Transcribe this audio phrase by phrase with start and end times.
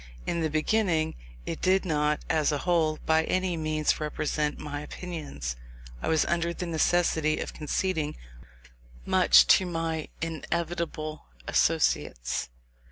[0.25, 1.13] In the beginning,
[1.45, 5.55] it did not, as a whole, by any means represent my opinions.
[6.01, 8.15] I was under the necessity of conceding
[9.05, 12.49] much to my inevitable associates.